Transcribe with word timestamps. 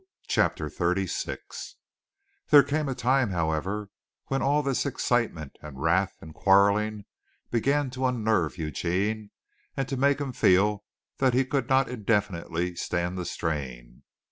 CHAPTER 0.27 0.67
XXXVI 0.67 1.73
There 2.49 2.63
came 2.63 2.89
a 2.89 2.95
time, 2.95 3.29
however, 3.29 3.91
when 4.29 4.41
all 4.41 4.63
this 4.63 4.83
excitement 4.83 5.59
and 5.61 5.79
wrath 5.79 6.15
and 6.21 6.33
quarreling 6.33 7.05
began 7.51 7.91
to 7.91 8.07
unnerve 8.07 8.57
Eugene 8.57 9.29
and 9.77 9.87
to 9.87 9.97
make 9.97 10.19
him 10.19 10.31
feel 10.33 10.83
that 11.19 11.35
he 11.35 11.45
could 11.45 11.69
not 11.69 11.87
indefinitely 11.87 12.73
stand 12.77 13.15
the 13.15 13.25
strain. 13.25 14.01